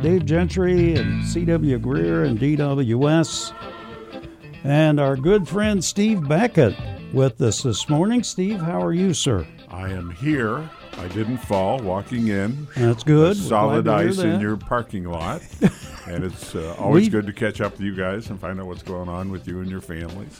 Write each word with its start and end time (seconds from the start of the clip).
Dave 0.00 0.26
Gentry 0.26 0.94
and 0.94 1.26
C.W. 1.26 1.76
Greer 1.80 2.22
and 2.22 2.38
DWS, 2.38 3.52
and 4.62 5.00
our 5.00 5.16
good 5.16 5.48
friend 5.48 5.84
Steve 5.84 6.28
Beckett 6.28 6.76
with 7.12 7.40
us 7.42 7.64
this 7.64 7.88
morning. 7.88 8.22
Steve, 8.22 8.60
how 8.60 8.80
are 8.80 8.92
you, 8.92 9.12
sir? 9.12 9.44
I 9.68 9.90
am 9.90 10.10
here. 10.10 10.70
I 10.98 11.08
didn't 11.08 11.38
fall 11.38 11.80
walking 11.80 12.28
in. 12.28 12.68
That's 12.76 13.02
good. 13.02 13.36
Solid 13.36 13.88
ice 13.88 14.20
in 14.20 14.40
your 14.40 14.56
parking 14.56 15.02
lot. 15.02 15.42
and 16.06 16.22
it's 16.22 16.54
uh, 16.54 16.76
always 16.78 17.06
we, 17.06 17.10
good 17.10 17.26
to 17.26 17.32
catch 17.32 17.60
up 17.60 17.72
with 17.72 17.80
you 17.80 17.96
guys 17.96 18.30
and 18.30 18.38
find 18.38 18.60
out 18.60 18.66
what's 18.66 18.84
going 18.84 19.08
on 19.08 19.32
with 19.32 19.48
you 19.48 19.62
and 19.62 19.68
your 19.68 19.80
families. 19.80 20.38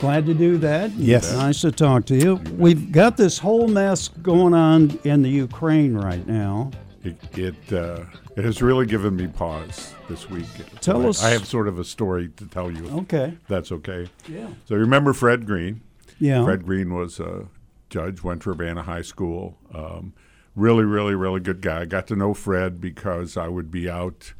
Glad 0.00 0.26
to 0.26 0.34
do 0.34 0.58
that. 0.58 0.90
Yes. 0.94 1.32
Nice 1.32 1.60
to 1.60 1.70
talk 1.70 2.04
to 2.06 2.16
you. 2.16 2.40
We've 2.58 2.90
got 2.90 3.16
this 3.16 3.38
whole 3.38 3.68
mess 3.68 4.08
going 4.08 4.54
on 4.54 4.98
in 5.04 5.22
the 5.22 5.30
Ukraine 5.30 5.94
right 5.94 6.26
now. 6.26 6.72
It, 7.04 7.38
it 7.38 7.72
uh, 7.72 8.00
it 8.36 8.44
has 8.44 8.60
really 8.60 8.84
given 8.84 9.16
me 9.16 9.26
pause 9.26 9.94
this 10.08 10.28
week. 10.28 10.46
Tell 10.80 11.06
I, 11.06 11.08
us. 11.08 11.24
I 11.24 11.30
have 11.30 11.46
sort 11.46 11.68
of 11.68 11.78
a 11.78 11.84
story 11.84 12.28
to 12.36 12.46
tell 12.46 12.70
you. 12.70 12.86
Okay. 12.98 13.36
That's 13.48 13.72
okay. 13.72 14.08
Yeah. 14.28 14.48
So 14.66 14.74
you 14.74 14.80
remember 14.80 15.14
Fred 15.14 15.46
Green? 15.46 15.80
Yeah. 16.20 16.44
Fred 16.44 16.66
Green 16.66 16.94
was 16.94 17.18
a 17.18 17.46
judge, 17.88 18.22
went 18.22 18.42
to 18.42 18.50
Urbana 18.50 18.82
High 18.82 19.02
School. 19.02 19.56
Um, 19.74 20.12
really, 20.54 20.84
really, 20.84 21.14
really 21.14 21.40
good 21.40 21.62
guy. 21.62 21.80
I 21.80 21.84
got 21.86 22.06
to 22.08 22.16
know 22.16 22.34
Fred 22.34 22.78
because 22.78 23.38
I 23.38 23.48
would 23.48 23.70
be 23.70 23.88
out 23.88 24.34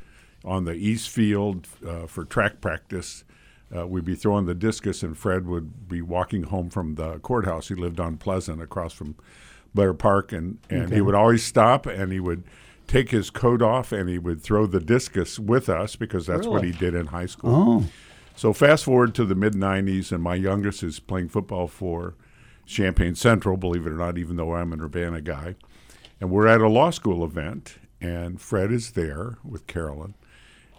on 0.44 0.64
the 0.64 0.74
east 0.74 1.08
field 1.08 1.66
uh, 1.86 2.06
for 2.06 2.26
track 2.26 2.60
practice. 2.60 3.24
Uh, 3.74 3.86
we'd 3.86 4.04
be 4.04 4.14
throwing 4.14 4.44
the 4.44 4.54
discus, 4.54 5.02
and 5.02 5.16
Fred 5.16 5.46
would 5.46 5.88
be 5.88 6.02
walking 6.02 6.44
home 6.44 6.68
from 6.68 6.96
the 6.96 7.18
courthouse. 7.20 7.68
He 7.68 7.74
lived 7.74 7.98
on 7.98 8.18
Pleasant, 8.18 8.62
across 8.62 8.92
from 8.92 9.16
Blair 9.74 9.94
Park, 9.94 10.32
and, 10.32 10.58
and 10.68 10.84
okay. 10.84 10.96
he 10.96 11.00
would 11.00 11.14
always 11.14 11.42
stop 11.42 11.86
and 11.86 12.12
he 12.12 12.20
would– 12.20 12.44
take 12.86 13.10
his 13.10 13.30
coat 13.30 13.62
off 13.62 13.92
and 13.92 14.08
he 14.08 14.18
would 14.18 14.42
throw 14.42 14.66
the 14.66 14.80
discus 14.80 15.38
with 15.38 15.68
us 15.68 15.96
because 15.96 16.26
that's 16.26 16.46
really? 16.46 16.50
what 16.50 16.64
he 16.64 16.72
did 16.72 16.94
in 16.94 17.06
high 17.06 17.26
school. 17.26 17.54
Oh. 17.54 17.84
So 18.36 18.52
fast 18.52 18.84
forward 18.84 19.14
to 19.14 19.24
the 19.24 19.34
mid 19.34 19.54
90s, 19.54 20.12
and 20.12 20.22
my 20.22 20.34
youngest 20.34 20.82
is 20.82 21.00
playing 21.00 21.30
football 21.30 21.68
for 21.68 22.14
Champaign 22.66 23.14
Central, 23.14 23.56
believe 23.56 23.86
it 23.86 23.92
or 23.92 23.96
not, 23.96 24.18
even 24.18 24.36
though 24.36 24.54
I'm 24.54 24.72
an 24.72 24.82
Urbana 24.82 25.22
guy. 25.22 25.54
And 26.20 26.30
we're 26.30 26.46
at 26.46 26.60
a 26.60 26.68
law 26.68 26.90
school 26.90 27.24
event, 27.24 27.78
and 28.00 28.40
Fred 28.40 28.70
is 28.72 28.92
there 28.92 29.38
with 29.42 29.66
Carolyn. 29.66 30.14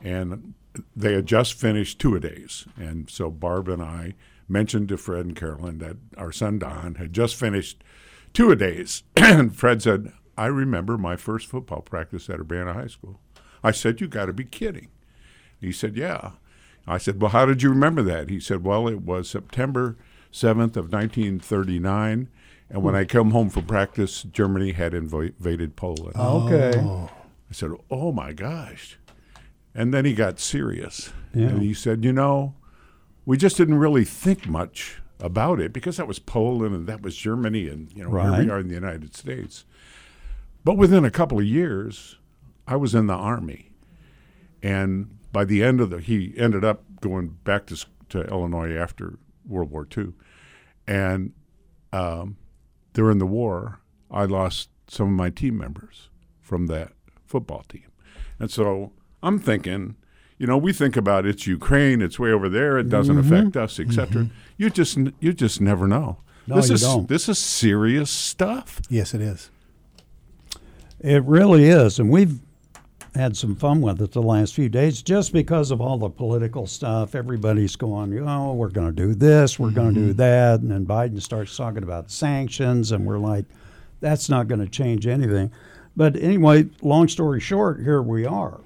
And 0.03 0.53
they 0.95 1.13
had 1.13 1.25
just 1.25 1.55
finished 1.55 1.99
two 1.99 2.15
a 2.15 2.19
days. 2.19 2.67
And 2.77 3.09
so 3.09 3.31
Barb 3.31 3.67
and 3.67 3.81
I 3.81 4.13
mentioned 4.47 4.89
to 4.89 4.97
Fred 4.97 5.25
and 5.25 5.35
Carolyn 5.35 5.79
that 5.79 5.97
our 6.17 6.31
son 6.31 6.59
Don 6.59 6.95
had 6.95 7.13
just 7.13 7.35
finished 7.35 7.83
two 8.33 8.51
a 8.51 8.55
days. 8.55 9.03
and 9.15 9.55
Fred 9.55 9.81
said, 9.81 10.11
I 10.37 10.45
remember 10.45 10.97
my 10.97 11.15
first 11.15 11.47
football 11.47 11.81
practice 11.81 12.29
at 12.29 12.39
Urbana 12.39 12.73
High 12.73 12.87
School. 12.87 13.19
I 13.63 13.71
said, 13.71 13.99
You 13.99 14.07
got 14.07 14.27
to 14.27 14.33
be 14.33 14.45
kidding. 14.45 14.89
He 15.59 15.71
said, 15.71 15.97
Yeah. 15.97 16.31
I 16.87 16.97
said, 16.97 17.21
Well, 17.21 17.31
how 17.31 17.45
did 17.45 17.63
you 17.63 17.69
remember 17.69 18.01
that? 18.03 18.29
He 18.29 18.39
said, 18.39 18.63
Well, 18.63 18.87
it 18.87 19.01
was 19.01 19.29
September 19.29 19.97
7th 20.31 20.77
of 20.77 20.91
1939. 20.91 22.29
And 22.69 22.83
when 22.83 22.95
I 22.95 23.05
come 23.05 23.31
home 23.31 23.49
from 23.49 23.65
practice, 23.65 24.23
Germany 24.23 24.73
had 24.73 24.93
invaded 24.93 25.75
Poland. 25.75 26.13
Oh. 26.15 26.45
Okay. 26.45 26.77
I 26.79 27.53
said, 27.53 27.71
Oh 27.89 28.11
my 28.11 28.33
gosh. 28.33 28.97
And 29.73 29.93
then 29.93 30.05
he 30.05 30.13
got 30.13 30.39
serious. 30.39 31.11
Yeah. 31.33 31.47
And 31.47 31.61
he 31.61 31.73
said, 31.73 32.03
You 32.03 32.13
know, 32.13 32.55
we 33.25 33.37
just 33.37 33.57
didn't 33.57 33.79
really 33.79 34.05
think 34.05 34.47
much 34.47 35.01
about 35.19 35.59
it 35.59 35.73
because 35.73 35.97
that 35.97 36.07
was 36.07 36.19
Poland 36.19 36.75
and 36.75 36.87
that 36.87 37.01
was 37.01 37.15
Germany. 37.15 37.67
And, 37.67 37.91
you 37.93 38.03
know, 38.03 38.09
right. 38.09 38.35
here 38.35 38.45
we 38.45 38.51
are 38.51 38.59
in 38.59 38.67
the 38.67 38.75
United 38.75 39.15
States. 39.15 39.65
But 40.67 40.75
within 40.75 41.05
a 41.05 41.09
couple 41.09 41.39
of 41.39 41.45
years, 41.45 42.17
I 42.67 42.75
was 42.75 42.93
in 42.93 43.07
the 43.07 43.13
army, 43.13 43.71
and 44.61 45.17
by 45.31 45.45
the 45.45 45.63
end 45.63 45.79
of 45.79 45.91
the, 45.91 46.01
he 46.01 46.33
ended 46.35 46.65
up 46.65 46.83
going 46.99 47.37
back 47.45 47.67
to 47.67 47.85
to 48.09 48.23
Illinois 48.23 48.75
after 48.75 49.17
World 49.47 49.71
War 49.71 49.87
II, 49.97 50.11
and 50.85 51.31
um, 51.93 52.35
during 52.91 53.17
the 53.17 53.25
war, 53.25 53.79
I 54.11 54.25
lost 54.25 54.67
some 54.89 55.07
of 55.07 55.13
my 55.13 55.29
team 55.29 55.57
members 55.57 56.09
from 56.41 56.65
that 56.67 56.91
football 57.25 57.63
team, 57.69 57.89
and 58.37 58.51
so 58.51 58.91
I'm 59.23 59.39
thinking, 59.39 59.95
you 60.37 60.47
know, 60.47 60.57
we 60.57 60.73
think 60.73 60.97
about 60.97 61.25
it's 61.25 61.47
Ukraine, 61.47 62.01
it's 62.01 62.19
way 62.19 62.33
over 62.33 62.49
there, 62.49 62.77
it 62.77 62.89
doesn't 62.89 63.15
mm-hmm. 63.15 63.33
affect 63.33 63.55
us, 63.55 63.79
etc. 63.79 64.23
Mm-hmm. 64.23 64.33
You 64.57 64.69
just 64.69 64.97
you 65.21 65.31
just 65.31 65.61
never 65.61 65.87
know. 65.87 66.17
No, 66.45 66.57
this 66.57 66.67
you 66.67 66.75
is 66.75 66.81
don't. 66.81 67.07
this 67.07 67.29
is 67.29 67.39
serious 67.39 68.11
stuff. 68.11 68.81
Yes, 68.89 69.13
it 69.13 69.21
is. 69.21 69.49
It 70.99 71.23
really 71.23 71.65
is. 71.65 71.99
And 71.99 72.09
we've 72.09 72.39
had 73.15 73.35
some 73.35 73.55
fun 73.55 73.81
with 73.81 74.01
it 74.01 74.11
the 74.11 74.21
last 74.21 74.53
few 74.53 74.69
days 74.69 75.01
just 75.01 75.33
because 75.33 75.71
of 75.71 75.81
all 75.81 75.97
the 75.97 76.09
political 76.09 76.67
stuff. 76.67 77.15
Everybody's 77.15 77.75
going, 77.75 78.17
oh, 78.27 78.53
we're 78.53 78.69
going 78.69 78.95
to 78.95 79.07
do 79.07 79.13
this, 79.13 79.59
we're 79.59 79.67
mm-hmm. 79.67 79.75
going 79.75 79.93
to 79.95 79.99
do 80.07 80.13
that. 80.13 80.61
And 80.61 80.71
then 80.71 80.85
Biden 80.85 81.21
starts 81.21 81.55
talking 81.55 81.83
about 81.83 82.11
sanctions, 82.11 82.91
and 82.91 83.05
we're 83.05 83.17
like, 83.17 83.45
that's 83.99 84.29
not 84.29 84.47
going 84.47 84.61
to 84.61 84.67
change 84.67 85.07
anything. 85.07 85.51
But 85.95 86.15
anyway, 86.15 86.67
long 86.81 87.07
story 87.07 87.39
short, 87.39 87.81
here 87.81 88.01
we 88.01 88.25
are. 88.25 88.59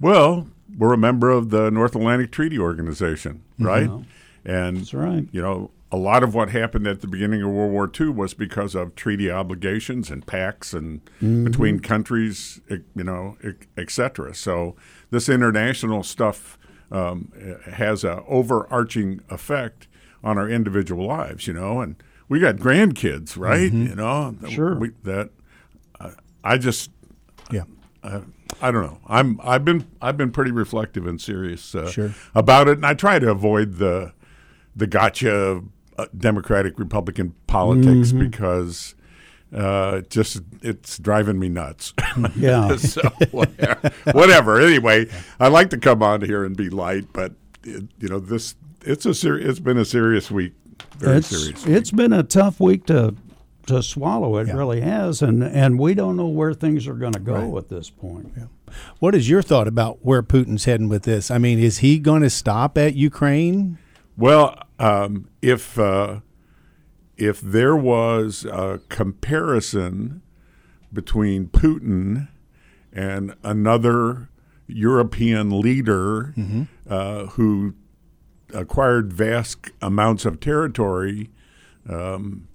Well, 0.00 0.48
we're 0.76 0.92
a 0.92 0.98
member 0.98 1.30
of 1.30 1.50
the 1.50 1.70
North 1.70 1.94
Atlantic 1.94 2.32
Treaty 2.32 2.58
Organization, 2.58 3.42
right? 3.60 3.88
Mhm. 3.88 4.04
And 4.44 4.78
That's 4.78 4.92
right. 4.92 5.26
you 5.30 5.40
know, 5.40 5.70
a 5.94 5.96
lot 5.96 6.22
of 6.24 6.34
what 6.34 6.50
happened 6.50 6.86
at 6.88 7.00
the 7.02 7.06
beginning 7.06 7.40
of 7.42 7.50
World 7.50 7.70
War 7.72 7.88
II 8.00 8.08
was 8.08 8.34
because 8.34 8.74
of 8.74 8.94
treaty 8.96 9.30
obligations 9.30 10.10
and 10.10 10.26
pacts 10.26 10.72
and 10.74 11.00
Mm-hmm. 11.22 11.44
between 11.44 11.78
countries, 11.80 12.60
you 12.68 13.04
know, 13.04 13.36
et 13.76 13.90
cetera. 13.90 14.34
So 14.34 14.74
this 15.10 15.28
international 15.28 16.02
stuff 16.02 16.58
um, 16.90 17.30
has 17.72 18.02
an 18.04 18.20
overarching 18.26 19.20
effect 19.30 19.86
on 20.22 20.36
our 20.36 20.48
individual 20.50 21.06
lives, 21.06 21.46
you 21.46 21.54
know, 21.54 21.80
and 21.80 21.96
we 22.28 22.40
got 22.40 22.56
grandkids, 22.56 23.38
right? 23.38 23.72
You 23.72 23.94
know, 23.94 24.34
Sure. 24.48 24.74
We, 24.74 24.90
that 25.04 25.30
uh, 26.00 26.10
I 26.42 26.58
just 26.58 26.90
Yeah. 27.52 27.64
uh, 28.02 28.22
I 28.60 28.70
don't 28.70 28.82
know. 28.82 28.98
I'm 29.06 29.40
I've 29.42 29.64
been 29.64 29.86
I've 30.02 30.16
been 30.16 30.30
pretty 30.32 30.50
reflective 30.50 31.06
and 31.06 31.20
serious 31.20 31.74
uh, 31.74 31.90
Sure. 31.90 32.12
about 32.34 32.68
it, 32.68 32.78
and 32.78 32.86
I 32.86 32.94
try 32.94 33.18
to 33.18 33.30
avoid 33.30 33.74
the 33.76 34.12
the 34.76 34.86
gotcha 34.86 35.62
uh, 35.98 36.06
Democratic 36.16 36.78
Republican 36.78 37.34
politics 37.46 38.08
Mm-hmm. 38.12 38.18
because 38.20 38.94
uh, 39.54 40.00
just 40.10 40.40
it's 40.62 40.98
driving 40.98 41.38
me 41.38 41.48
nuts. 41.48 41.92
Yeah. 42.36 42.76
so 42.76 43.02
whatever. 43.30 43.90
whatever. 44.12 44.60
Anyway, 44.60 45.06
I 45.38 45.48
like 45.48 45.70
to 45.70 45.78
come 45.78 46.02
on 46.02 46.22
here 46.22 46.44
and 46.44 46.56
be 46.56 46.70
light, 46.70 47.06
but 47.12 47.32
it, 47.62 47.84
you 48.00 48.08
know 48.08 48.18
this 48.20 48.54
it's 48.82 49.06
a 49.06 49.14
ser- 49.14 49.38
it's 49.38 49.60
been 49.60 49.78
a 49.78 49.84
serious 49.84 50.30
week. 50.30 50.52
Very 50.98 51.18
it's, 51.18 51.28
serious. 51.28 51.66
It's 51.66 51.90
been 51.90 52.12
a 52.12 52.22
tough 52.22 52.60
week 52.60 52.86
to 52.86 53.14
to 53.66 53.82
swallow. 53.82 54.36
It 54.38 54.48
Yeah. 54.48 54.54
really 54.54 54.80
has, 54.80 55.22
and 55.22 55.42
and 55.42 55.78
we 55.78 55.94
don't 55.94 56.16
know 56.16 56.28
where 56.28 56.52
things 56.54 56.86
are 56.88 56.94
going 56.94 57.12
to 57.14 57.20
go 57.20 57.34
Right. 57.34 57.58
at 57.58 57.68
this 57.68 57.90
point. 57.90 58.32
What 58.98 59.14
is 59.14 59.28
your 59.30 59.40
thought 59.42 59.68
about 59.68 60.04
where 60.04 60.22
Putin's 60.22 60.64
heading 60.64 60.88
with 60.88 61.04
this? 61.04 61.30
I 61.30 61.38
mean, 61.38 61.58
is 61.60 61.78
he 61.78 61.98
going 62.00 62.22
to 62.22 62.30
stop 62.30 62.76
at 62.76 62.94
Ukraine? 62.94 63.78
Well, 64.16 64.58
um, 64.78 65.28
if 65.42 65.78
uh, 65.78 66.20
if 67.16 67.40
there 67.40 67.76
was 67.76 68.44
a 68.44 68.80
comparison 68.88 70.22
between 70.92 71.48
Putin 71.48 72.28
and 72.92 73.34
another 73.42 74.28
European 74.66 75.60
leader 75.60 76.32
uh, 76.88 77.26
who 77.26 77.74
acquired 78.52 79.12
vast 79.12 79.70
amounts 79.82 80.24
of 80.24 80.38
territory, 80.40 81.30
um, 81.88 82.46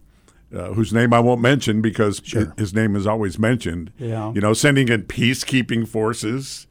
uh, 0.55 0.73
whose 0.73 0.93
name 0.93 1.13
I 1.13 1.19
won't 1.19 1.41
mention 1.41 1.81
because 1.81 2.21
Sure. 2.23 2.53
his 2.57 2.73
name 2.73 2.95
is 2.95 3.05
always 3.05 3.37
mentioned. 3.37 3.91
Yeah. 3.97 4.31
You 4.33 4.39
know, 4.41 4.53
sending 4.53 4.87
in 4.87 5.03
peacekeeping 5.03 5.87
forces 5.87 6.67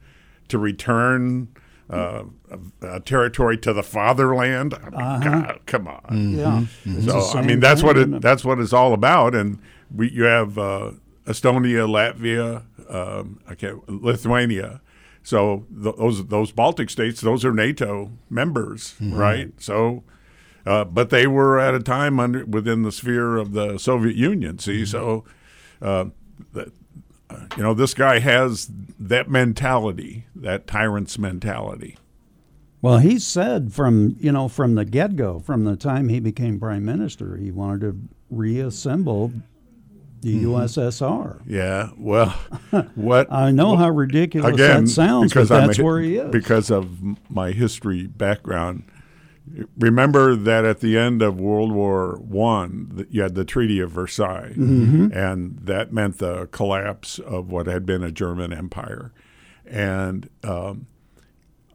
to 0.47 0.57
return 0.57 1.49
uh, 1.89 2.23
a, 2.51 2.95
a 2.95 2.99
territory 2.99 3.57
to 3.57 3.73
the 3.73 3.83
fatherland. 3.83 4.73
I 4.73 4.89
mean, 4.89 5.21
God, 5.21 5.59
come 5.65 5.87
on. 5.87 6.35
Yeah. 6.37 6.65
It's 6.85 7.05
the 7.05 7.21
So 7.21 7.37
I 7.37 7.41
mean, 7.41 7.59
that's 7.59 7.81
thing, 7.81 7.87
what 7.87 7.97
isn't 7.97 8.13
it 8.15 8.21
that's 8.21 8.45
what 8.45 8.59
it's 8.59 8.73
all 8.73 8.93
about. 8.93 9.35
And 9.35 9.59
we 9.93 10.11
you 10.11 10.23
have 10.23 10.57
uh, 10.57 10.91
Estonia, 11.25 11.87
Latvia, 11.87 12.63
um, 12.89 13.39
I 13.47 13.55
can't, 13.55 13.87
Lithuania. 13.89 14.81
So 15.23 15.65
th- 15.83 15.95
those 15.97 16.25
those 16.27 16.51
Baltic 16.51 16.89
states, 16.89 17.21
those 17.21 17.43
are 17.45 17.53
NATO 17.53 18.11
members, 18.29 18.95
right? 19.01 19.51
So, 19.57 20.03
uh, 20.65 20.85
but 20.85 21.09
they 21.09 21.27
were 21.27 21.59
at 21.59 21.75
a 21.75 21.79
time 21.79 22.19
under 22.19 22.45
within 22.45 22.83
the 22.83 22.91
sphere 22.91 23.37
of 23.37 23.53
the 23.53 23.77
Soviet 23.77 24.15
Union. 24.15 24.57
See, 24.59 24.85
so 24.85 25.25
uh, 25.81 26.05
the, 26.53 26.61
uh, 26.61 26.69
you 27.57 27.63
know 27.63 27.73
this 27.73 27.93
guy 27.93 28.19
has 28.19 28.69
that 28.99 29.29
mentality, 29.29 30.25
that 30.35 30.67
tyrant's 30.67 31.17
mentality. 31.17 31.97
Well, 32.81 32.99
he 32.99 33.19
said 33.19 33.73
from 33.73 34.15
you 34.19 34.31
know 34.31 34.47
from 34.47 34.75
the 34.75 34.85
get 34.85 35.15
go, 35.15 35.39
from 35.39 35.65
the 35.65 35.75
time 35.75 36.09
he 36.09 36.19
became 36.19 36.59
prime 36.59 36.85
minister, 36.85 37.35
he 37.37 37.51
wanted 37.51 37.81
to 37.81 37.99
reassemble 38.29 39.33
the 40.21 40.43
mm-hmm. 40.43 40.47
USSR. 40.47 41.41
Yeah. 41.45 41.89
Well, 41.97 42.29
what 42.95 43.31
I 43.31 43.51
know 43.51 43.75
how 43.75 43.89
ridiculous 43.89 44.53
again 44.53 44.85
that 44.85 44.91
sounds, 44.91 45.33
but 45.33 45.41
because 45.41 45.51
a 45.51 45.53
that's 45.53 45.77
hi- 45.77 45.83
where 45.83 45.99
he 45.99 46.17
is. 46.17 46.31
Because 46.31 46.71
of 46.71 46.89
my 47.29 47.51
history 47.51 48.07
background, 48.07 48.83
remember 49.77 50.35
that 50.35 50.65
at 50.65 50.79
the 50.79 50.97
end 50.97 51.21
of 51.21 51.39
World 51.39 51.71
War 51.71 52.17
One, 52.21 53.05
you 53.09 53.21
had 53.21 53.35
the 53.35 53.45
Treaty 53.45 53.79
of 53.79 53.91
Versailles, 53.91 54.53
Mm-hmm. 54.55 55.11
and 55.13 55.57
that 55.63 55.91
meant 55.93 56.17
the 56.19 56.47
collapse 56.51 57.19
of 57.19 57.51
what 57.51 57.67
had 57.67 57.85
been 57.85 58.03
a 58.03 58.11
German 58.11 58.53
empire, 58.53 59.11
and 59.65 60.29
um, 60.43 60.87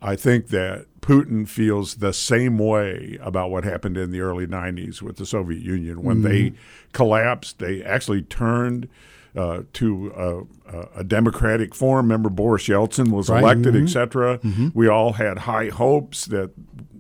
I 0.03 0.17
think 0.17 0.49
that 0.49 0.87
Putin 1.01 1.49
feels 1.49 1.97
the 1.97 2.13
same 2.13 2.59
way 2.59 3.19
about 3.21 3.51
what 3.51 3.65
happened 3.65 3.97
in 3.97 4.11
the 4.11 4.21
early 4.21 4.47
90s 4.47 5.03
with 5.03 5.17
the 5.17 5.27
Soviet 5.27 5.63
Union. 5.63 6.03
When 6.03 6.23
they 6.23 6.53
collapsed, 6.93 7.59
they 7.59 7.83
actually 7.83 8.23
turned 8.23 8.89
uh, 9.37 9.63
to 9.75 10.47
a, 10.95 11.05
democratic 11.05 11.75
form. 11.75 12.07
Remember, 12.07 12.31
Boris 12.31 12.69
Yeltsin 12.69 13.09
was 13.11 13.29
Right. 13.29 13.43
elected, 13.43 13.77
et 13.77 13.89
cetera. 13.89 14.41
We 14.75 14.89
all 14.89 15.15
had 15.15 15.39
high 15.41 15.69
hopes 15.69 16.25
that 16.27 16.53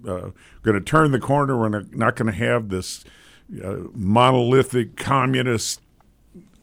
uh, 0.06 0.30
going 0.62 0.74
to 0.74 0.80
turn 0.80 1.10
the 1.12 1.20
corner. 1.20 1.56
We're 1.58 1.68
not- 1.68 1.94
not 1.94 2.16
going 2.16 2.30
to 2.32 2.38
have 2.38 2.68
this 2.68 3.04
uh, 3.62 3.76
monolithic 3.94 4.96
communist 4.96 5.80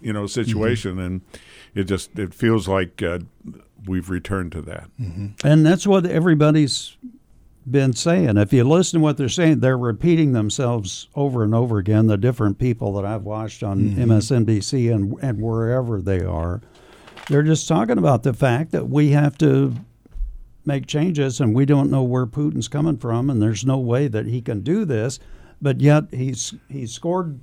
you 0.02 0.12
know 0.12 0.26
situation 0.26 0.98
and 1.00 1.22
it 1.76 1.84
just 1.84 2.18
it 2.18 2.34
feels 2.34 2.68
like 2.68 3.04
uh, 3.04 3.20
we've 3.86 4.10
returned 4.10 4.52
to 4.54 4.62
that 4.64 4.90
And 5.44 5.64
that's 5.66 5.86
what 5.86 6.06
everybody's 6.08 6.98
been 7.70 7.94
saying. 7.94 8.38
If 8.38 8.52
you 8.52 8.64
listen 8.64 9.00
to 9.00 9.04
what 9.04 9.18
they're 9.18 9.30
saying, 9.30 9.60
they're 9.60 9.78
repeating 9.78 10.32
themselves 10.34 11.08
over 11.14 11.44
and 11.44 11.54
over 11.54 11.78
again. 11.78 12.08
The 12.08 12.18
different 12.18 12.58
people 12.58 12.94
that 12.94 13.06
I've 13.06 13.22
watched 13.24 13.62
on 13.62 13.92
MSNBC 13.92 14.92
and 14.92 15.16
and 15.22 15.40
wherever 15.40 16.02
they 16.02 16.22
are, 16.26 16.62
they're 17.30 17.44
just 17.44 17.68
talking 17.68 18.00
about 18.00 18.24
the 18.24 18.34
fact 18.34 18.72
that 18.72 18.90
we 18.90 19.10
have 19.12 19.38
to 19.38 19.76
make 20.66 20.88
changes, 20.88 21.40
and 21.40 21.56
we 21.56 21.66
don't 21.66 21.90
know 21.90 22.04
where 22.04 22.26
Putin's 22.26 22.68
coming 22.68 22.98
from, 22.98 23.30
and 23.30 23.42
there's 23.42 23.66
no 23.66 23.78
way 23.78 24.08
that 24.08 24.26
he 24.26 24.42
can 24.42 24.62
do 24.62 24.86
this. 24.86 25.20
But 25.62 25.82
yet 25.82 26.06
he's 26.12 26.54
he's 26.70 26.92
scored 26.92 27.40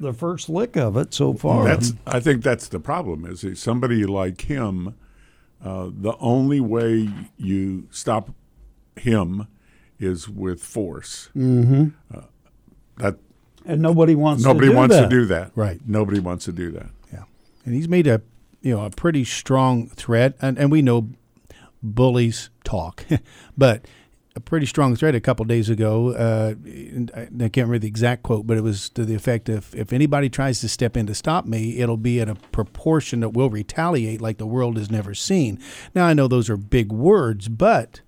the 0.00 0.12
first 0.12 0.48
lick 0.48 0.76
of 0.76 0.96
it 0.96 1.12
so 1.12 1.34
far. 1.34 1.64
that's 1.64 1.92
i 2.06 2.20
think 2.20 2.42
that's 2.42 2.68
the 2.68 2.78
problem 2.78 3.26
is 3.26 3.44
somebody 3.60 4.04
like 4.06 4.42
him 4.42 4.94
uh, 5.64 5.88
the 5.92 6.14
only 6.20 6.60
way 6.60 7.10
you 7.36 7.88
stop 7.90 8.30
him 8.96 9.48
is 9.98 10.28
with 10.28 10.62
force 10.62 11.30
mm-hmm. 11.36 11.88
uh, 12.16 12.22
that 12.98 13.16
and 13.66 13.82
nobody 13.82 14.14
wants 14.14 14.44
nobody 14.44 14.68
to 14.68 14.72
do 14.72 14.76
wants 14.76 14.94
that. 14.94 15.02
to 15.02 15.08
do 15.08 15.24
that 15.24 15.50
Right. 15.56 15.80
nobody 15.86 16.20
wants 16.20 16.44
to 16.44 16.52
do 16.52 16.70
that 16.72 16.90
Yeah, 17.12 17.24
and 17.64 17.74
he's 17.74 17.88
made 17.88 18.06
a 18.06 18.22
you 18.62 18.76
know 18.76 18.84
a 18.84 18.90
pretty 18.90 19.24
strong 19.24 19.88
threat, 19.88 20.34
and, 20.40 20.58
and 20.58 20.70
we 20.70 20.82
know 20.82 21.08
bullies 21.82 22.50
talk, 22.64 23.04
but 23.56 23.86
a 24.38 24.40
pretty 24.40 24.66
strong 24.66 24.94
threat 24.94 25.14
a 25.14 25.20
couple 25.20 25.44
days 25.44 25.68
ago. 25.68 26.10
Uh, 26.10 26.54
I 27.14 27.26
can't 27.26 27.56
remember 27.56 27.78
the 27.80 27.88
exact 27.88 28.22
quote, 28.22 28.46
but 28.46 28.56
it 28.56 28.62
was 28.62 28.88
to 28.90 29.04
the 29.04 29.14
effect 29.14 29.48
of 29.48 29.74
if 29.74 29.92
anybody 29.92 30.28
tries 30.28 30.60
to 30.60 30.68
step 30.68 30.96
in 30.96 31.06
to 31.06 31.14
stop 31.14 31.44
me, 31.44 31.78
it'll 31.78 31.96
be 31.96 32.20
at 32.20 32.28
a 32.28 32.36
proportion 32.36 33.20
that 33.20 33.30
will 33.30 33.50
retaliate 33.50 34.20
like 34.20 34.38
the 34.38 34.46
world 34.46 34.76
has 34.76 34.90
never 34.90 35.12
seen. 35.12 35.58
Now 35.94 36.06
I 36.06 36.14
know 36.14 36.28
those 36.28 36.48
are 36.48 36.56
big 36.56 36.92
words, 36.92 37.48
but. 37.48 38.00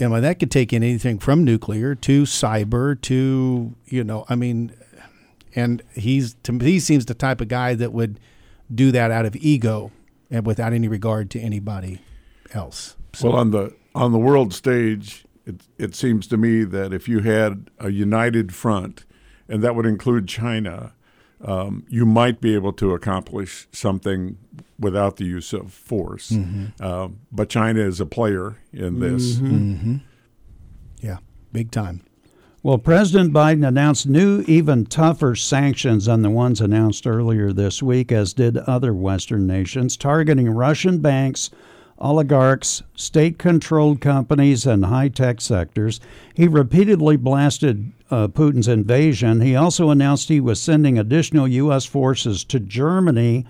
I 0.00 0.06
mean, 0.06 0.22
that 0.22 0.38
could 0.38 0.52
take 0.52 0.72
in 0.72 0.84
anything 0.84 1.18
from 1.18 1.42
nuclear 1.42 1.96
to 1.96 2.22
cyber 2.22 3.00
to, 3.00 3.74
you 3.86 4.04
know, 4.04 4.24
I 4.28 4.36
mean, 4.36 4.72
and 5.56 5.82
he's 5.92 6.34
to 6.44 6.52
me 6.52 6.64
he 6.66 6.78
seems 6.78 7.06
the 7.06 7.14
type 7.14 7.40
of 7.40 7.48
guy 7.48 7.74
that 7.74 7.92
would 7.92 8.20
do 8.72 8.92
that 8.92 9.10
out 9.10 9.26
of 9.26 9.34
ego 9.34 9.90
and 10.30 10.46
without 10.46 10.72
any 10.72 10.86
regard 10.86 11.30
to 11.30 11.40
anybody 11.40 11.98
else. 12.54 12.96
Well, 13.22 13.34
on 13.34 13.50
the 13.50 13.74
on 13.94 14.12
the 14.12 14.18
world 14.18 14.52
stage, 14.54 15.24
it 15.44 15.62
it 15.78 15.94
seems 15.94 16.26
to 16.28 16.36
me 16.36 16.64
that 16.64 16.92
if 16.92 17.08
you 17.08 17.20
had 17.20 17.70
a 17.78 17.90
united 17.90 18.54
front, 18.54 19.04
and 19.48 19.62
that 19.62 19.74
would 19.74 19.86
include 19.86 20.28
China, 20.28 20.92
um, 21.40 21.84
you 21.88 22.04
might 22.06 22.40
be 22.40 22.54
able 22.54 22.72
to 22.74 22.92
accomplish 22.94 23.66
something 23.72 24.36
without 24.78 25.16
the 25.16 25.24
use 25.24 25.52
of 25.52 25.72
force. 25.72 26.30
Um, 26.80 27.20
but 27.32 27.48
China 27.48 27.80
is 27.80 28.00
a 28.00 28.06
player 28.06 28.56
in 28.72 29.00
this. 29.00 29.38
Yeah, 31.00 31.18
big 31.52 31.70
time. 31.70 32.02
Well, 32.62 32.78
President 32.78 33.32
Biden 33.32 33.66
announced 33.66 34.08
new, 34.08 34.42
even 34.48 34.84
tougher 34.84 35.36
sanctions 35.36 36.06
than 36.06 36.22
the 36.22 36.30
ones 36.30 36.60
announced 36.60 37.06
earlier 37.06 37.52
this 37.52 37.82
week, 37.82 38.10
as 38.10 38.34
did 38.34 38.56
other 38.56 38.92
Western 38.92 39.46
nations, 39.46 39.96
targeting 39.96 40.50
Russian 40.50 40.98
banks, 40.98 41.50
oligarchs, 41.98 42.82
state 42.94 43.38
controlled 43.38 44.00
companies, 44.00 44.66
and 44.66 44.84
high 44.84 45.08
tech 45.08 45.40
sectors. 45.40 46.00
He 46.34 46.48
repeatedly 46.48 47.16
blasted 47.16 47.92
uh, 48.10 48.28
Putin's 48.28 48.68
invasion. 48.68 49.40
He 49.40 49.56
also 49.56 49.90
announced 49.90 50.28
he 50.28 50.40
was 50.40 50.60
sending 50.60 50.98
additional 50.98 51.48
U.S. 51.48 51.84
forces 51.84 52.44
to 52.44 52.60
Germany 52.60 53.46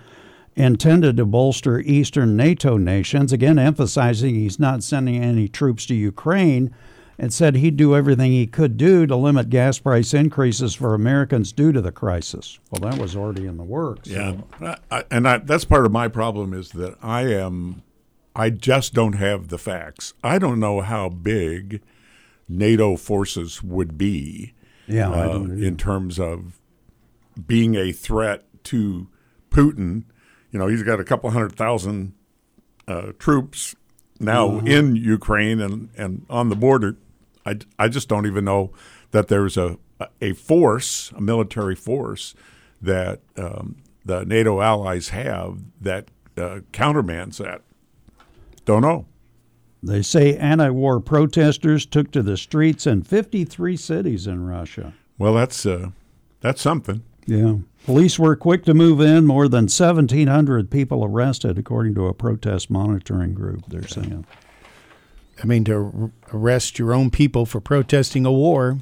intended 0.59 1.17
to 1.17 1.25
bolster 1.25 1.79
eastern 1.81 2.37
NATO 2.37 2.77
nations, 2.77 3.33
again 3.33 3.59
emphasizing 3.59 4.35
he's 4.35 4.59
not 4.59 4.83
sending 4.83 5.23
any 5.23 5.47
troops 5.47 5.87
to 5.87 5.95
Ukraine, 5.95 6.75
and 7.17 7.33
said 7.33 7.57
he'd 7.57 7.77
do 7.77 7.97
everything 7.97 8.33
he 8.33 8.47
could 8.47 8.77
do 8.77 9.07
to 9.07 9.17
limit 9.17 9.51
gas 9.51 9.79
price 9.79 10.15
increases 10.15 10.75
for 10.75 10.95
Americans 10.95 11.53
due 11.53 11.73
to 11.73 11.81
the 11.81 11.93
crisis. 11.93 12.59
Well, 12.71 12.91
that 12.91 13.01
was 13.01 13.17
already 13.17 13.47
in 13.47 13.57
the 13.57 13.65
works. 13.65 14.09
Yeah, 14.09 14.35
I, 14.61 14.77
I, 14.91 15.05
and 15.11 15.29
I, 15.29 15.39
that's 15.39 15.65
part 15.65 15.87
of 15.87 15.93
my 15.93 16.09
problem 16.09 16.53
is 16.53 16.71
that 16.71 16.97
I 17.03 17.23
am, 17.23 17.83
I 18.39 18.51
just 18.51 18.95
don't 18.95 19.15
have 19.15 19.49
the 19.49 19.59
facts. 19.59 20.15
I 20.23 20.39
don't 20.39 20.61
know 20.61 20.81
how 20.81 21.09
big 21.09 21.83
NATO 22.49 22.97
forces 22.97 23.63
would 23.63 23.99
be. 23.99 24.55
Yeah, 24.87 25.11
uh, 25.11 25.41
in 25.41 25.77
terms 25.77 26.19
of 26.19 26.59
being 27.47 27.75
a 27.75 27.93
threat 27.93 28.45
to 28.65 29.09
Putin. 29.51 30.05
You 30.51 30.59
know, 30.59 30.67
he's 30.67 30.83
got 30.83 30.99
a 30.99 31.05
couple 31.05 31.29
hundred 31.31 31.55
thousand 31.57 32.15
uh, 32.87 33.13
troops 33.19 33.75
now 34.19 34.59
in 34.61 34.97
Ukraine 34.97 35.61
and, 35.61 35.91
and 35.97 36.25
on 36.31 36.49
the 36.49 36.57
border. 36.57 36.97
I, 37.45 37.59
I 37.79 37.89
just 37.89 38.09
don't 38.09 38.27
even 38.27 38.45
know 38.45 38.73
that 39.11 39.29
there's 39.29 39.57
a 39.57 39.79
a 40.21 40.33
force, 40.33 41.13
a 41.17 41.21
military 41.21 41.75
force 41.75 42.35
that 42.81 43.21
um, 43.37 43.77
the 44.05 44.25
NATO 44.25 44.61
allies 44.61 45.09
have 45.09 45.59
that 45.81 46.09
uh, 46.37 46.61
countermands 46.73 47.39
that. 47.39 47.63
Don't 48.69 48.83
know. 48.83 49.07
They 49.83 50.03
say 50.03 50.37
anti 50.37 50.69
war 50.69 51.01
protesters 51.01 51.87
took 51.87 52.11
to 52.11 52.23
the 52.23 52.37
streets 52.37 52.87
in 52.87 53.01
53 53.01 53.79
cities 53.79 54.27
in 54.27 54.45
Russia. 54.45 54.93
Well, 55.17 55.33
that's 55.33 55.65
uh, 55.65 55.93
that's 56.43 56.61
something. 56.61 57.03
Yeah. 57.25 57.55
Police 57.87 58.19
were 58.19 58.37
quick 58.37 58.67
to 58.67 58.75
move 58.75 59.01
in. 59.01 59.25
More 59.25 59.49
than 59.49 59.65
1,700 59.65 60.71
people 60.71 61.03
arrested, 61.03 61.57
according 61.57 61.95
to 61.95 62.09
a 62.09 62.13
protest 62.13 62.69
monitoring 62.69 63.33
group, 63.33 63.65
they're 63.69 63.89
saying. 63.89 64.27
I 65.43 65.47
mean, 65.47 65.65
to 65.65 66.13
arrest 66.31 66.79
your 66.79 66.93
own 66.93 67.09
people 67.09 67.47
for 67.47 67.63
protesting 67.63 68.27
a 68.27 68.33
war. 68.33 68.81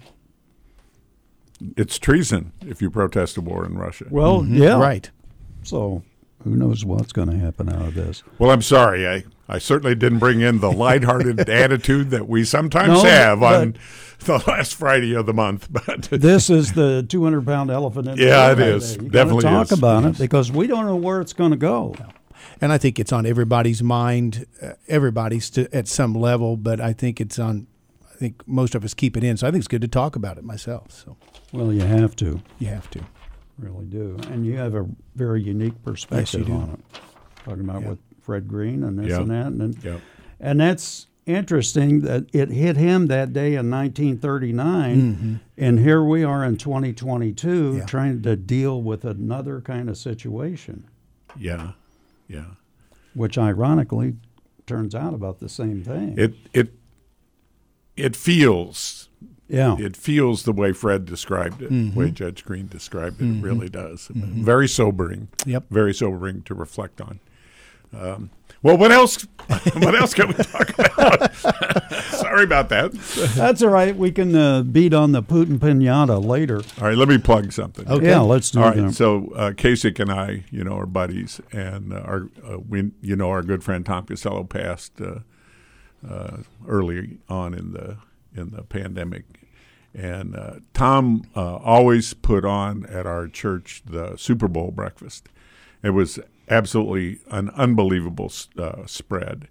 It's 1.77 2.01
treason 2.01 2.51
if 2.67 2.83
you 2.83 2.91
protest 2.91 3.37
a 3.37 3.41
war 3.41 3.65
in 3.65 3.79
Russia. 3.79 4.07
Well, 4.11 4.45
yeah. 4.45 4.81
Right. 4.81 5.13
So 5.63 6.03
who 6.43 6.57
knows 6.57 6.85
what's 6.85 7.13
going 7.13 7.31
to 7.31 7.39
happen 7.39 7.69
out 7.69 7.87
of 7.87 7.95
this? 7.95 8.25
Well, 8.41 8.51
I'm 8.51 8.63
sorry. 8.63 9.07
I, 9.07 9.25
I 9.49 9.59
certainly 9.59 9.95
didn't 9.95 10.19
bring 10.19 10.41
in 10.41 10.59
the 10.61 10.73
lighthearted 10.73 11.41
attitude 11.49 12.11
that 12.11 12.29
we 12.29 12.45
sometimes 12.45 13.03
No, 13.03 13.09
have 13.09 13.43
on 13.43 13.77
the 14.25 14.43
last 14.47 14.75
Friday 14.75 15.15
of 15.15 15.27
the 15.27 15.33
month. 15.35 15.69
But 15.71 16.03
This 16.11 16.51
is 16.51 16.73
the 16.73 17.05
200 17.09 17.47
pound 17.47 17.71
elephant 17.71 18.09
in 18.09 18.17
the 18.17 18.25
Yeah, 18.25 18.49
room 18.51 18.59
it 18.61 18.73
right 18.83 19.03
You 19.03 19.09
Definitely 19.11 19.43
talk 19.43 19.67
is. 19.71 19.79
about 19.79 20.05
it 20.05 20.19
because 20.19 20.51
we 20.51 20.67
don't 20.67 20.85
know 20.87 20.97
where 20.97 21.21
it's 21.21 21.33
going 21.33 21.53
to 21.53 21.57
go. 21.57 21.95
And 22.61 22.73
I 22.73 22.79
think 22.79 22.99
it's 22.99 23.13
on 23.13 23.25
everybody's 23.27 23.83
mind, 23.83 24.47
uh, 24.63 24.73
everybody's 24.89 25.49
to, 25.51 25.75
at 25.77 25.87
some 25.89 26.15
level, 26.15 26.57
but 26.57 26.81
I 26.81 26.93
think 26.93 27.21
it's 27.21 27.39
on, 27.39 27.67
I 28.13 28.17
think 28.17 28.47
most 28.49 28.75
of 28.75 28.83
us 28.85 28.95
keep 28.95 29.17
it 29.17 29.23
in. 29.25 29.37
So 29.37 29.47
I 29.47 29.51
think 29.51 29.61
it's 29.61 29.69
good 29.69 29.83
to 29.83 29.89
talk 29.89 30.17
about 30.17 30.39
it 30.39 30.45
myself. 30.45 30.91
So 30.91 31.17
Well, 31.53 31.73
you 31.73 31.83
have 31.83 32.17
to, 32.17 32.41
you 32.59 32.69
have 32.69 32.91
to. 32.91 33.01
really 33.59 33.85
do. 33.87 34.17
And 34.31 34.45
you 34.47 34.57
have 34.57 34.75
a 34.75 34.87
very 35.15 35.43
unique 35.43 35.83
perspective 35.85 36.47
do. 36.47 36.53
on 36.53 36.71
it. 36.71 37.01
Talking 37.45 37.61
about 37.61 37.83
Yeah. 37.83 37.89
with 37.91 37.99
Fred 38.27 38.49
Green 38.49 38.83
and 38.83 38.99
this 38.99 39.09
Yeah. 39.09 39.21
and 39.21 39.31
that. 39.31 39.47
And, 39.47 39.85
Yep. 39.85 40.01
and 40.41 40.61
that's 40.61 41.07
interesting 41.25 42.01
that 42.03 42.27
it 42.33 42.51
hit 42.51 42.77
him 42.77 43.07
that 43.07 43.33
day 43.33 43.55
in 43.55 43.71
1939. 43.71 44.97
Mm-hmm. 45.15 45.35
And 45.57 45.79
here 45.79 46.03
we 46.03 46.23
are 46.25 46.45
in 46.45 46.57
2022 46.57 47.49
Mm-hmm. 47.49 47.79
Yeah. 47.79 47.85
trying 47.87 48.23
to 48.23 48.37
deal 48.37 48.83
with 48.83 49.05
another 49.05 49.61
kind 49.61 49.89
of 49.89 49.97
situation, 49.97 50.85
yeah, 51.39 51.73
yeah. 52.29 52.45
which 53.15 53.39
ironically 53.39 54.17
turns 54.67 54.95
out 54.95 55.15
about 55.15 55.39
the 55.39 55.49
same 55.49 55.83
thing. 55.85 56.15
It 56.19 56.35
it 56.53 56.75
it 57.97 58.15
feels 58.17 59.09
Yeah. 59.49 59.77
it 59.79 59.97
feels 59.97 60.43
the 60.43 60.53
way 60.53 60.73
Fred 60.73 61.05
described 61.07 61.63
it, 61.63 61.71
the 61.71 61.91
way 61.91 62.07
mm-hmm. 62.07 62.15
Judge 62.15 62.45
Green 62.45 62.67
described 62.69 63.21
it. 63.21 63.25
It 63.25 63.29
mm-hmm. 63.29 63.43
really 63.43 63.69
does. 63.69 64.09
Very 64.13 64.69
sobering. 64.69 65.29
Yep. 65.47 65.67
Very 65.71 65.95
sobering 65.95 66.43
to 66.43 66.55
reflect 66.55 67.01
on. 67.01 67.21
Um, 67.93 68.31
well, 68.63 68.77
what 68.79 68.91
else? 68.91 69.23
what 69.75 69.95
else 69.95 70.13
can 70.13 70.29
we 70.29 70.35
talk 70.35 70.77
about? 70.77 71.35
Sorry 72.07 72.43
about 72.43 72.69
that. 72.71 72.93
That's 73.37 73.63
all 73.63 73.69
right. 73.69 73.95
We 73.95 74.11
can 74.11 74.35
uh, 74.35 74.63
beat 74.63 74.93
on 74.93 75.13
the 75.13 75.23
Putin 75.23 75.59
pinata 75.59 76.25
later. 76.25 76.63
All 76.81 76.89
right, 76.89 76.97
let 76.97 77.09
me 77.09 77.19
plug 77.19 77.53
something. 77.53 77.89
Okay. 77.89 78.07
Yeah, 78.09 78.21
let's 78.21 78.51
do 78.51 78.61
All 78.61 78.71
right, 78.71 78.77
that. 78.77 78.93
so 78.95 79.33
uh, 79.37 79.53
Kasich 79.53 80.01
and 80.01 80.11
I, 80.11 80.45
you 80.51 80.65
know, 80.65 80.77
are 80.79 80.87
buddies, 80.87 81.41
and 81.53 81.93
uh, 81.93 81.99
our 81.99 82.29
uh, 82.45 82.59
we, 82.59 82.91
you 83.03 83.15
know, 83.15 83.31
our 83.31 83.43
good 83.43 83.63
friend 83.63 83.87
Tom 83.87 84.07
Costello 84.07 84.43
passed 84.43 85.01
uh, 85.01 85.21
uh, 86.09 86.39
early 86.67 87.19
on 87.29 87.55
in 87.55 87.73
the 87.73 87.99
in 88.35 88.51
the 88.51 88.63
pandemic, 88.63 89.25
and 89.95 90.35
uh, 90.35 90.55
Tom 90.75 91.23
uh, 91.37 91.57
always 91.57 92.15
put 92.15 92.45
on 92.45 92.85
at 92.87 93.07
our 93.07 93.29
church 93.29 93.83
the 93.87 94.17
Super 94.17 94.49
Bowl 94.49 94.73
breakfast. 94.73 95.29
It 95.83 95.91
was 95.91 96.19
absolutely 96.49 97.21
an 97.31 97.51
unbelievable 97.51 98.33
uh, 98.59 98.87
spread. 98.87 99.49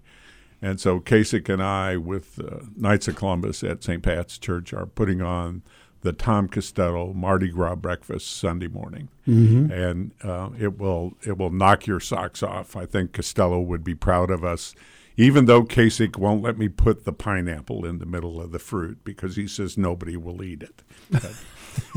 And 0.62 0.80
so 0.80 1.00
Kasich 1.00 1.48
and 1.48 1.62
I, 1.62 1.96
with 1.96 2.38
uh, 2.40 2.64
Knights 2.76 3.08
of 3.08 3.16
Columbus 3.16 3.62
at 3.62 3.82
St. 3.84 4.02
Pat's 4.02 4.38
Church, 4.38 4.72
are 4.72 4.86
putting 4.86 5.20
on 5.20 5.62
the 6.00 6.12
Tom 6.12 6.48
Costello 6.48 7.12
Mardi 7.12 7.48
Gras 7.48 7.74
breakfast 7.74 8.36
Sunday 8.36 8.68
morning, 8.68 9.08
and 9.72 10.12
uh, 10.22 10.50
it 10.58 10.78
will 10.78 11.14
it 11.26 11.36
will 11.36 11.50
knock 11.50 11.86
your 11.86 12.00
socks 12.00 12.42
off. 12.42 12.76
I 12.76 12.86
think 12.86 13.12
Costello 13.12 13.60
would 13.60 13.82
be 13.84 13.94
proud 13.94 14.30
of 14.30 14.44
us, 14.44 14.74
even 15.16 15.46
though 15.46 15.62
Kasich 15.64 16.16
won't 16.16 16.42
let 16.42 16.58
me 16.58 16.68
put 16.68 17.04
the 17.04 17.12
pineapple 17.12 17.84
in 17.86 17.98
the 17.98 18.06
middle 18.06 18.40
of 18.40 18.52
the 18.52 18.58
fruit 18.58 18.98
because 19.04 19.36
he 19.36 19.46
says 19.48 19.76
nobody 19.78 20.16
will 20.16 20.42
eat 20.42 20.62
it. 20.62 20.82
But 21.10 21.34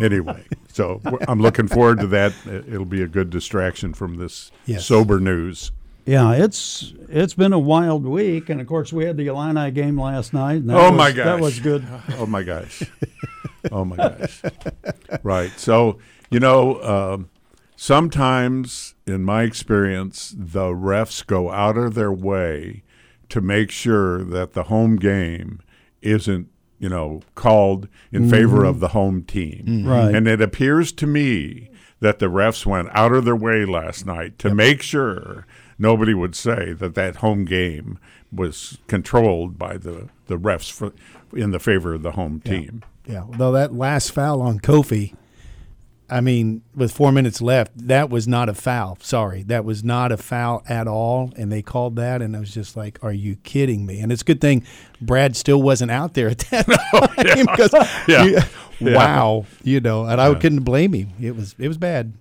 anyway, 0.01 0.45
so 0.71 1.01
I'm 1.27 1.39
looking 1.41 1.67
forward 1.67 1.99
to 1.99 2.07
that. 2.07 2.33
It- 2.45 2.65
It'll 2.73 2.85
be 2.85 3.01
a 3.01 3.07
good 3.07 3.29
distraction 3.29 3.93
from 3.93 4.15
this 4.17 4.51
Yes. 4.65 4.85
sober 4.85 5.19
news. 5.19 5.71
Yeah, 6.05 6.31
it's 6.33 6.93
it's 7.07 7.33
been 7.35 7.53
a 7.53 7.59
wild 7.59 8.03
week, 8.05 8.49
and 8.49 8.59
of 8.59 8.65
course 8.67 8.91
we 8.91 9.05
had 9.05 9.15
the 9.17 9.27
Illini 9.27 9.69
game 9.69 9.99
last 9.99 10.33
night. 10.33 10.61
And 10.61 10.71
Oh, 10.71 10.89
was, 10.89 10.97
my 10.97 11.11
gosh, 11.11 11.25
that 11.25 11.39
was 11.39 11.59
good. 11.59 11.85
Oh 12.17 12.25
my 12.25 12.41
gosh. 12.41 12.81
Oh 13.71 13.85
my 13.85 13.95
gosh. 13.97 14.41
Right. 15.21 15.51
So, 15.57 15.99
you 16.31 16.39
know, 16.39 16.81
um, 16.81 17.29
sometimes 17.75 18.95
in 19.05 19.23
my 19.23 19.43
experience, 19.43 20.33
the 20.37 20.67
refs 20.67 21.25
go 21.25 21.51
out 21.51 21.77
of 21.77 21.93
their 21.93 22.11
way 22.11 22.83
to 23.29 23.41
make 23.41 23.71
sure 23.71 24.23
that 24.23 24.53
the 24.53 24.63
home 24.63 24.95
game 24.95 25.61
isn't, 26.01 26.47
you 26.79 26.89
know, 26.89 27.21
called 27.35 27.87
in 28.11 28.29
favor 28.29 28.63
of 28.63 28.75
mm-hmm. 28.75 28.81
the 28.81 28.87
home 28.89 29.23
team. 29.23 29.65
Mm-hmm. 29.67 29.87
Right. 29.87 30.15
And 30.15 30.27
it 30.27 30.41
appears 30.41 30.91
to 30.93 31.07
me 31.07 31.69
that 31.99 32.19
the 32.19 32.27
refs 32.27 32.65
went 32.65 32.89
out 32.93 33.13
of 33.13 33.25
their 33.25 33.35
way 33.35 33.65
last 33.65 34.05
night 34.05 34.39
to 34.39 34.53
make 34.53 34.81
sure 34.81 35.45
nobody 35.77 36.13
would 36.13 36.35
say 36.35 36.73
that 36.73 36.95
that 36.95 37.17
home 37.17 37.45
game 37.45 37.99
was 38.31 38.77
controlled 38.87 39.57
by 39.57 39.77
the, 39.77 40.09
the 40.27 40.37
refs 40.37 40.71
for, 40.71 40.93
in 41.33 41.51
the 41.51 41.59
favor 41.59 41.93
of 41.93 42.03
the 42.03 42.11
home 42.11 42.39
team. 42.39 42.83
Yeah. 43.05 43.25
Though 43.31 43.51
that 43.53 43.73
last 43.73 44.11
foul 44.11 44.41
on 44.41 44.59
Kofi, 44.59 45.15
I 46.11 46.21
mean, 46.21 46.61
with 46.75 46.91
four 46.91 47.11
minutes 47.11 47.41
left, 47.41 47.71
that 47.87 48.09
was 48.09 48.27
not 48.27 48.49
a 48.49 48.53
foul. 48.53 48.97
Sorry, 49.01 49.43
that 49.43 49.63
was 49.65 49.83
not 49.83 50.11
a 50.11 50.17
foul 50.17 50.63
at 50.67 50.87
all, 50.87 51.31
and 51.37 51.51
they 51.51 51.61
called 51.61 51.95
that, 51.97 52.21
and 52.21 52.35
I 52.35 52.39
was 52.39 52.53
just 52.53 52.75
like, 52.75 52.97
"Are 53.03 53.13
you 53.13 53.35
kidding 53.43 53.85
me?" 53.85 53.99
And 53.99 54.11
it's 54.11 54.21
a 54.21 54.25
good 54.25 54.41
thing 54.41 54.63
Brad 55.01 55.35
still 55.35 55.61
wasn't 55.61 55.91
out 55.91 56.13
there 56.13 56.29
at 56.29 56.39
that 56.51 56.65
time 57.25 57.45
because, 57.45 57.73
Yeah. 58.07 58.45
Yeah. 58.81 58.95
wow, 58.95 59.45
you 59.63 59.81
know, 59.81 60.05
and 60.05 60.21
I 60.21 60.33
couldn't 60.35 60.61
blame 60.63 60.93
him. 60.93 61.09
It 61.19 61.35
was 61.35 61.53
it 61.59 61.67
was 61.67 61.77
bad 61.77 62.13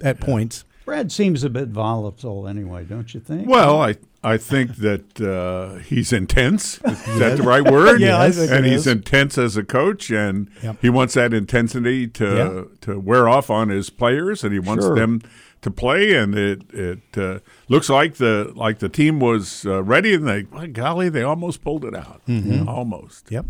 at 0.00 0.18
points. 0.18 0.64
Brad 0.86 1.10
seems 1.12 1.42
a 1.44 1.50
bit 1.50 1.68
volatile 1.68 2.46
anyway, 2.48 2.84
don't 2.84 3.12
you 3.12 3.20
think? 3.20 3.46
Well, 3.48 3.82
I 3.82 3.96
I 4.24 4.38
think 4.38 4.76
that 4.76 5.20
uh, 5.20 5.78
he's 5.82 6.12
intense. 6.12 6.78
Is 6.84 7.18
that 7.18 7.36
the 7.36 7.42
right 7.42 7.62
word? 7.70 8.00
Yeah, 8.00 8.18
I 8.20 8.30
think 8.30 8.50
and 8.50 8.64
he's 8.64 8.86
is. 8.86 8.86
intense 8.86 9.36
as 9.36 9.56
a 9.56 9.64
coach, 9.64 10.10
and 10.10 10.48
Yep. 10.62 10.76
he 10.80 10.88
wants 10.88 11.14
that 11.14 11.34
intensity 11.34 12.06
to 12.08 12.24
Yeah. 12.24 12.62
to 12.82 12.98
wear 13.00 13.28
off 13.28 13.50
on 13.50 13.68
his 13.68 13.90
players, 13.90 14.42
and 14.44 14.52
he 14.52 14.58
wants 14.60 14.84
Sure. 14.84 14.94
them 14.96 15.22
to 15.62 15.70
play. 15.72 16.14
And 16.14 16.34
it 16.38 16.62
it 16.72 17.18
uh, 17.18 17.40
looks 17.68 17.88
like 17.90 18.14
the 18.14 18.52
like 18.54 18.78
the 18.78 18.88
team 18.88 19.18
was 19.20 19.66
uh, 19.66 19.82
ready, 19.82 20.14
and 20.14 20.26
they, 20.26 20.42
by 20.44 20.66
golly, 20.68 21.08
they 21.08 21.22
almost 21.24 21.62
pulled 21.64 21.84
it 21.84 21.94
out. 21.96 22.22
Mm-hmm. 22.28 22.68
Almost. 22.68 23.30
Yep, 23.30 23.46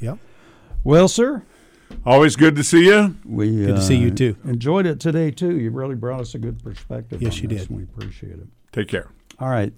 yep. 0.00 0.18
well, 0.82 1.06
sir, 1.08 1.42
Always 2.06 2.36
good 2.36 2.54
to 2.56 2.64
see 2.64 2.86
you. 2.86 3.16
we 3.24 3.50
Good 3.50 3.76
to 3.76 3.82
see 3.82 3.96
you, 3.96 4.08
uh, 4.10 4.14
too. 4.14 4.36
Enjoyed 4.44 4.86
it 4.86 5.00
today 5.00 5.30
too. 5.30 5.58
You 5.58 5.70
really 5.70 5.94
brought 5.94 6.20
us 6.20 6.34
a 6.34 6.38
good 6.38 6.62
perspective. 6.62 7.20
Yes, 7.22 7.36
on 7.36 7.42
you 7.42 7.48
this, 7.48 7.60
did. 7.62 7.70
and 7.70 7.78
We 7.78 7.84
appreciate 7.84 8.32
it. 8.38 8.46
Take 8.72 8.88
care. 8.88 9.08
All 9.40 9.48
right. 9.50 9.72